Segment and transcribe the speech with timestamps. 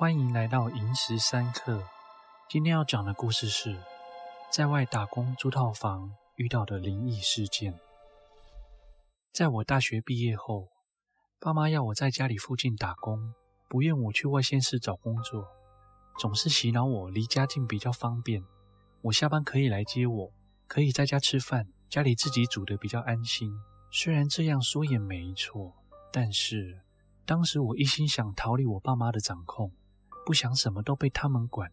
[0.00, 1.84] 欢迎来到萤石三刻。
[2.48, 3.76] 今天要讲的故事是
[4.50, 7.78] 在外打工租套房遇到的灵异事件。
[9.30, 10.68] 在我大学毕业后，
[11.38, 13.34] 爸妈要我在家里附近打工，
[13.68, 15.46] 不愿我去外县市找工作，
[16.18, 18.42] 总是洗脑我离家近比较方便，
[19.02, 20.32] 我下班可以来接我，
[20.66, 23.52] 可以在家吃饭，家里自己煮的比较安心。
[23.90, 25.74] 虽然这样说也没错，
[26.10, 26.80] 但是
[27.26, 29.70] 当时我一心想逃离我爸妈的掌控，
[30.30, 31.72] 不想什么都被他们管。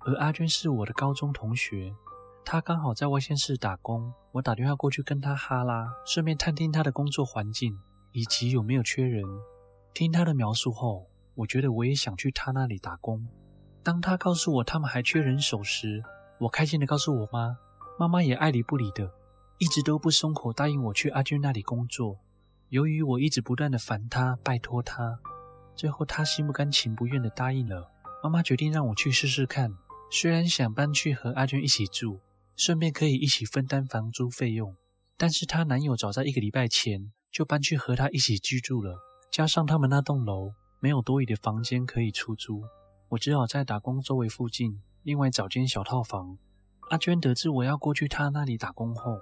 [0.00, 1.94] 而阿娟是我的高中同学，
[2.44, 7.74] 她刚好在外县市打工，我打电话过去跟她哈拉，顺便探听她的工作环境
[8.12, 9.24] 以及有没有缺人。
[9.94, 13.26] 听她的描述后，我觉得我也想去她那里打工。
[13.82, 16.02] 当她告诉我他们还缺人手时，
[16.40, 17.56] 我开心地告诉我妈，
[17.98, 19.10] 妈妈也爱理不理的。
[19.56, 22.18] 一直都不松口，答应我去阿娟那里工作。
[22.68, 25.18] 由于我一直不断的烦她、拜托她，
[25.74, 27.92] 最后她心不甘情不愿的答应了。
[28.24, 29.76] 妈妈决定让我去试试看。
[30.10, 32.20] 虽然想搬去和阿娟一起住，
[32.56, 34.74] 顺便可以一起分担房租费用，
[35.18, 38.96] 但是她男友早在一个礼拜前就搬去和她一起居住了。
[39.30, 42.62] 加上他们那栋楼没有多余的房间可以出租，
[43.10, 46.38] 我只好在打工周围附近另外找间小套房。
[46.88, 49.18] 阿娟得知我要过去她那里打工后，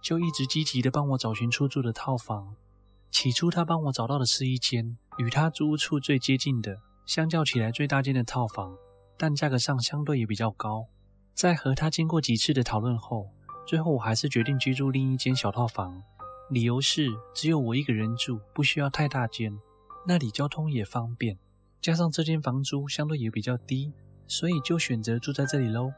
[0.00, 2.54] 就一直积极地帮我找寻出租的套房。
[3.10, 8.76] 起初，她帮我找到的是一间与她租屋处最接近的，相较起来最大间的套房，
[9.16, 10.86] 但价格上相对也比较高。
[11.34, 13.28] 在和他经过几次的讨论后，
[13.66, 16.02] 最后我还是决定居住另一间小套房。
[16.50, 19.58] 理由是只有我一个人住，不需要太大间，
[20.06, 21.38] 那里交通也方便，
[21.80, 23.92] 加上这间房租相对也比较低，
[24.26, 25.92] 所以就选择住在这里喽。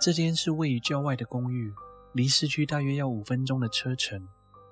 [0.00, 1.72] 这间是位于郊外的公寓。
[2.14, 4.26] 离市区大约要五分钟的车程，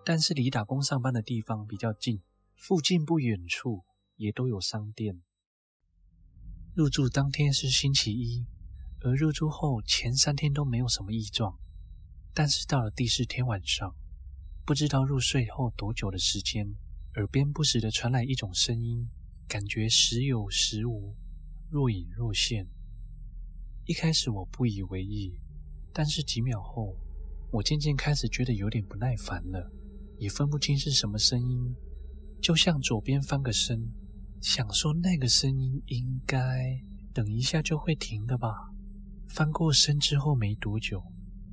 [0.04, 2.22] 但是离打工上班的地方比较近，
[2.56, 3.84] 附近不远处
[4.16, 5.20] 也都有商店。
[6.76, 8.44] 入住当天是星期一，
[9.00, 11.58] 而入住后前三天都没有什么异状，
[12.34, 13.96] 但是到了第四天晚上，
[14.62, 16.74] 不知道入睡后多久的时间，
[17.14, 19.08] 耳边不时的传来一种声音，
[19.48, 21.16] 感觉时有时无，
[21.70, 22.68] 若隐若现。
[23.86, 25.32] 一开始我不以为意，
[25.94, 26.94] 但是几秒后，
[27.52, 29.72] 我渐渐开始觉得有点不耐烦了，
[30.18, 31.74] 也分不清是什么声音，
[32.42, 33.90] 就向左边翻个身，
[34.40, 36.80] 想说那个声音应该
[37.12, 38.48] 等一下就会停的吧。
[39.28, 41.02] 翻过身之后没多久，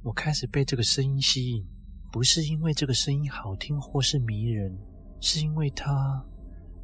[0.03, 1.65] 我开始被这个声音吸引，
[2.11, 4.77] 不是因为这个声音好听或是迷人，
[5.19, 6.23] 是因为它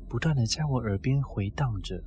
[0.07, 2.03] 不断的在我耳边回荡着，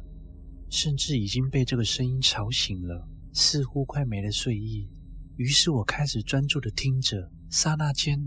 [0.69, 4.91] 甚至已经被这个声音吵醒了，似乎快没了睡意。
[5.37, 8.19] 于是我开始专注的听着，刹那间，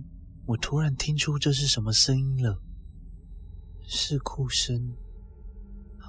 [0.46, 2.62] 我突然听出这是什么声音了，
[3.86, 4.96] 是哭声，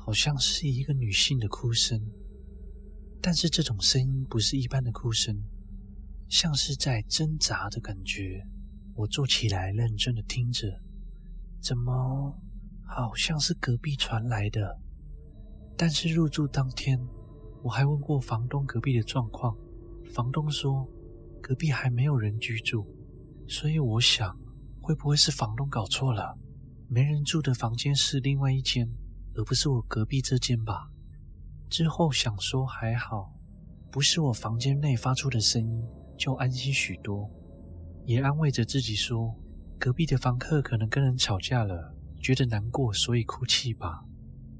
[0.06, 2.00] 好像是一个女性的哭声，
[3.20, 5.36] 但是这种声音不是一般的哭声，
[6.28, 8.40] 像是在挣扎的感觉。
[8.94, 10.68] 我坐起来认真的听着，
[11.60, 12.32] 怎么
[12.84, 14.78] 好像是隔壁传来的？
[15.76, 16.96] 但是入住当天，
[17.64, 19.58] 我还问过房东隔壁的状况。
[20.14, 20.88] 房东说，
[21.42, 22.86] 隔壁还没有人居住，
[23.48, 24.38] 所以我想，
[24.80, 26.38] 会不会是房东搞错了？
[26.88, 28.88] 没人住的房间是另外一间，
[29.36, 30.90] 而不是我隔壁这间吧？
[31.68, 33.32] 之后想说还好，
[33.90, 35.84] 不是我房间内发出的声音，
[36.16, 37.30] 就安心许多，
[38.06, 39.34] 也安慰着自己说，
[39.78, 44.04] 隔壁的房客可能跟人吵架了，觉得难过，所以哭泣吧。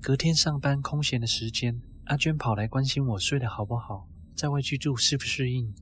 [0.03, 4.07] 隔天上班空闲的时间，阿娟跑来关心我睡得好不好。
[4.37, 5.75] 在外居住适不适应？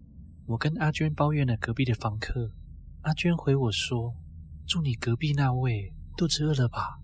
[0.46, 2.52] 我跟阿娟抱怨了隔壁的房客，
[3.00, 4.14] 阿娟回我说
[4.68, 7.00] ：“住你隔壁那位肚子饿了吧？”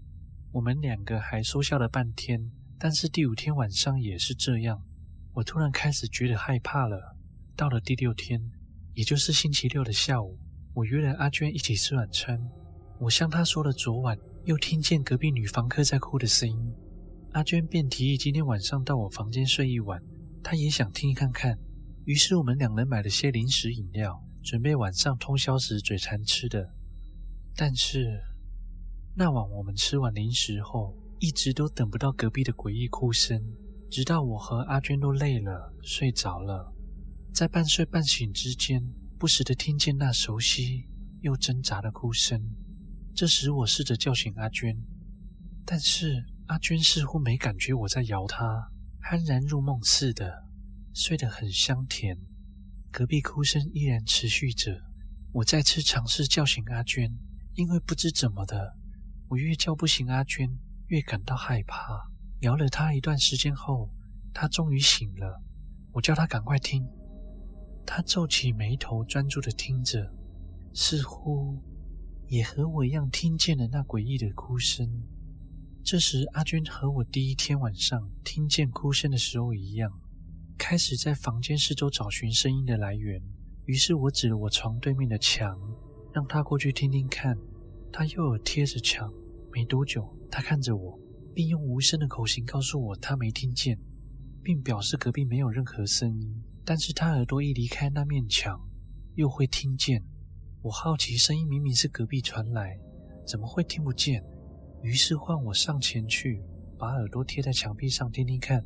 [0.53, 4.83] 我们两个还说笑了半天，但是第五天晚上也是这样。
[5.33, 7.16] 我突然开始觉得害怕了。
[7.56, 8.41] 到了第六天，
[8.94, 10.37] 也就是星期六的下午，
[10.75, 12.41] 我约了阿娟一起吃晚餐。
[12.99, 16.75] 我向她说了昨晚又听见隔壁女房客在哭的声音，
[17.32, 20.02] 阿娟便提议今天晚上到我房间睡一晚。
[20.43, 21.56] 她也想听看看，
[22.06, 26.73] 于是我们两人买了些零食饮料，准备晚上通宵时嘴馋吃的。
[27.55, 28.20] 但是
[29.15, 33.43] 那晚我们吃完零食后，一直都等不到隔壁的诡异哭声，
[33.91, 36.73] 直到我和阿娟都累了睡着了，
[37.35, 38.83] 在半睡半醒之间，
[39.19, 40.89] 不时的听见那熟悉
[41.21, 42.41] 又挣扎的哭声。
[43.15, 44.75] 这时我试着叫醒阿娟，
[45.67, 48.71] 但是阿娟似乎没感觉我在摇她。
[49.03, 50.45] 酣然入梦似的，
[50.95, 52.17] 睡得很香甜。
[52.93, 54.81] 隔壁哭声依然持续着。
[55.33, 57.11] 我再次尝试叫醒阿娟，
[57.55, 58.77] 因为不知怎么的，
[59.31, 62.11] 我越叫不醒阿娟，越感到害怕。
[62.41, 63.88] 摇了她一段时间后，
[64.35, 65.41] 他终于醒了。
[65.93, 66.85] 我叫他赶快听。
[67.87, 70.12] 他皱起眉头，专注地听着，
[70.75, 71.62] 似乎
[72.27, 74.88] 也和我一样听见了那诡异的哭声。
[75.85, 79.93] 这时，阿娟和我第一天晚上听见哭声的时候一样，
[80.59, 83.23] 开始在房间四周找寻声音的来源。
[83.67, 85.56] 于是我指了我床对面的墙，
[86.12, 87.38] 让他过去听听看。
[87.92, 89.12] 他右耳贴着墙，
[89.52, 90.98] 没多久，他看着我，
[91.34, 93.78] 并用无声的口型告诉我他没听见，
[94.42, 96.42] 并表示隔壁没有任何声音。
[96.64, 98.60] 但是他耳朵一离开那面墙，
[99.16, 100.04] 又会听见。
[100.62, 102.78] 我好奇，声音明明是隔壁传来，
[103.26, 104.22] 怎么会听不见？
[104.82, 106.42] 于是换我上前去，
[106.78, 108.64] 把耳朵贴在墙壁上听听看。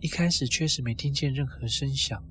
[0.00, 2.22] 一开始确实没听见任何声响，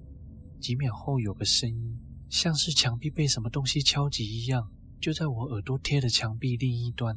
[0.62, 2.00] 几秒后有个声音，
[2.30, 4.72] 像是墙壁被什么东西敲击一样，
[5.04, 7.14] 就在我耳朵贴的墙壁另一端，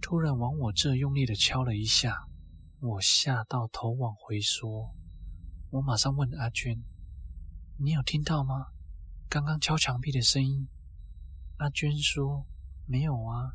[0.00, 2.26] 突然往我这用力的敲了一下。
[2.80, 4.92] 我吓到头往回缩，
[5.70, 6.82] 我马上问阿娟。
[7.78, 8.66] 你有听到吗？
[9.28, 10.66] 刚刚敲墙壁的声音。
[11.58, 12.44] 阿娟说
[12.84, 13.54] ：“没有啊，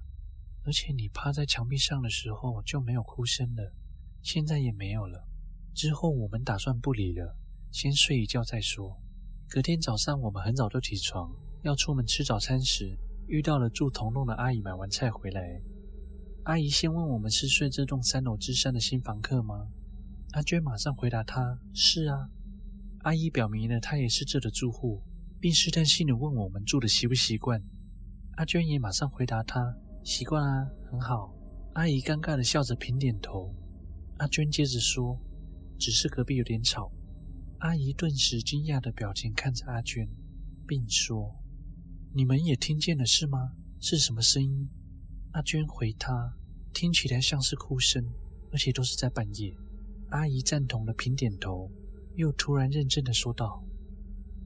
[0.63, 3.73] 而且你趴在墙壁上的时候就没有哭声了，
[4.21, 5.27] 现在也没有了。
[5.75, 7.35] 之后我们打算不理了，
[7.71, 8.97] 先睡一觉再说。”
[9.50, 11.29] 隔天早上，我们很早就起床，
[11.63, 12.97] 要出门吃早餐时，
[13.29, 15.61] 遇到了住同栋的阿姨买完菜回来。
[16.45, 19.67] 阿姨先问我们是睡这栋三楼之上的新房客吗？
[20.31, 22.27] 阿娟马上回答她：“是啊。”
[23.03, 25.03] 阿姨表明了她也是这的住户，
[25.39, 27.61] 并试探性的问我们住的习不习惯。
[28.37, 31.31] 阿娟也马上回答她习惯啊，很好。
[31.73, 33.53] 阿姨尴尬的笑着平点头。
[34.17, 35.19] 阿娟接着说
[35.77, 36.91] ：“只是隔壁有点吵。”
[37.59, 40.07] 阿姨顿时惊讶的表情看着阿娟，
[40.65, 41.35] 并说
[42.13, 43.53] ：“你们也听见了是吗？
[43.79, 44.67] 是什么声音？”
[45.31, 46.33] 阿娟回她
[46.73, 48.03] ：“听起来像是哭声，
[48.51, 49.56] 而且都是在半夜。”
[50.09, 51.71] 阿姨赞同的平点头。
[52.15, 53.63] 又突然认真的说道：“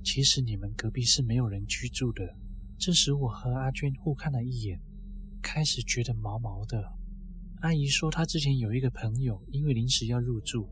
[0.04, 2.36] 其实你们隔壁是没有人居住的。”
[2.77, 4.80] 这时，我和阿娟互看了一眼，
[5.42, 6.83] 开始觉得毛毛的。
[7.62, 10.68] 阿姨说，她之前有一个朋友，因为临时要入住，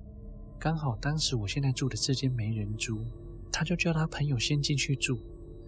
[0.60, 3.04] 刚好当时我现在住的这间没人租，
[3.52, 5.18] 她就叫她朋友先进去住。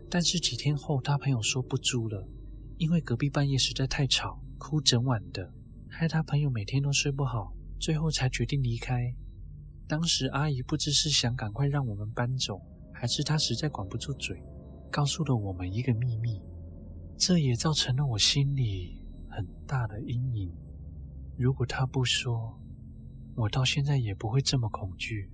[0.10, 2.28] 但是几天后，他朋友说不租了，
[2.78, 5.54] 因为隔壁半夜实在太吵，哭整晚的，
[5.90, 9.14] 害他朋友每天都睡不好，最后才决定离开。
[9.88, 12.62] 当时阿姨不知是想赶快让我们搬走，
[12.94, 14.42] 还是她实在管不住嘴，
[14.92, 16.42] 告诉了我们一个秘密。
[17.18, 20.52] 这也造成了我心里很大的阴影。
[21.38, 22.60] 如果她不说，
[23.36, 25.30] 我到现在也不会这么恐惧。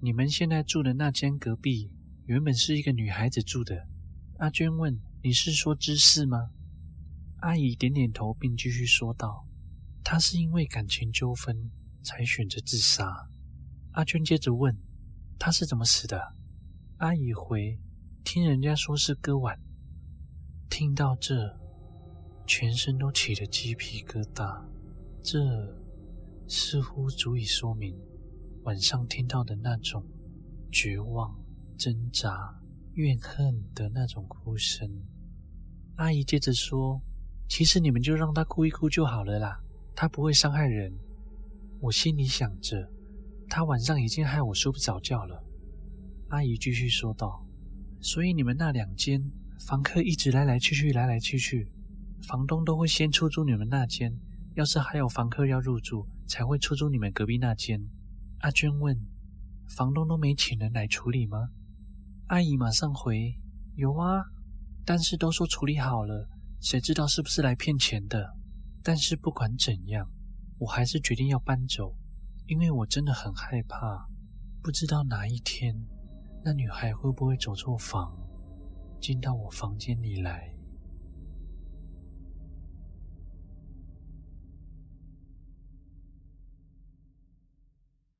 [0.00, 1.90] 你们现在住的那间隔壁，
[2.30, 3.88] 原本是一个女孩子住的。
[4.38, 6.52] 阿娟问：“你是说芝士吗？”
[7.42, 9.44] 阿姨点点头，并继续说道
[10.04, 11.72] ：“她是因为感情纠纷。”
[12.04, 13.28] 才选择自杀。
[13.90, 14.74] 阿娟接着问
[15.40, 16.36] ：“她是怎么死的？”
[16.98, 17.80] 阿姨回
[18.22, 19.60] ：“听人家说是割腕。”
[20.70, 21.58] 听到这，
[22.46, 24.64] 全身都起了鸡皮疙瘩。
[25.20, 25.40] 这
[26.46, 27.98] 似乎足以说明
[28.62, 30.06] 晚上听到的那种
[30.70, 31.36] 绝望、
[31.80, 32.60] 挣扎、
[32.92, 34.86] 怨恨的那种哭声。
[35.96, 37.00] 阿姨接着说
[37.48, 39.58] ：“其实你们就让他哭一哭就好了啦，
[39.96, 40.92] 他不会伤害人。”
[41.80, 42.86] 我心里想着，
[43.48, 45.42] 他晚上已经害我睡不着觉了。
[46.28, 47.46] 阿姨继续说道
[48.02, 49.18] ：“所以你们那两间
[49.66, 51.72] 房客一直来来去去，来来去去，
[52.28, 54.14] 房东都会先出租你们那间，
[54.54, 57.80] 要是还有房客要入住，才会出租你们隔壁那间。”
[58.40, 58.94] 阿娟问
[59.74, 61.48] ：“房东都没请人来处理吗？”
[62.30, 63.34] 阿姨马上回
[63.74, 64.22] ：“有啊，
[64.84, 66.28] 但是都说处理好了，
[66.60, 68.24] 谁知道是不是来骗钱的？
[68.84, 70.08] 但是不管怎样。”
[70.60, 71.96] 我还是决定要搬走，
[72.46, 74.06] 因为我真的很害怕，
[74.62, 75.74] 不知道哪一天
[76.44, 78.16] 那女孩会不会走错房，
[79.00, 80.54] 进到我房间里来。